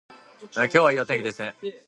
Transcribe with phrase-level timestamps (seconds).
[0.55, 1.53] 今日はいいお天気ですね